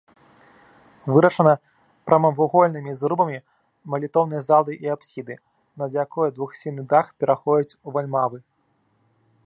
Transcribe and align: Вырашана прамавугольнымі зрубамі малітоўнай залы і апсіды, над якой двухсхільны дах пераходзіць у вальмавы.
Вырашана 1.15 1.51
прамавугольнымі 2.09 2.91
зрубамі 3.01 3.37
малітоўнай 3.95 4.41
залы 4.49 4.71
і 4.87 4.93
апсіды, 4.95 5.33
над 5.83 5.89
якой 6.03 6.33
двухсхільны 6.39 6.83
дах 6.95 7.05
пераходзіць 7.25 7.77
у 7.85 7.99
вальмавы. 7.99 8.37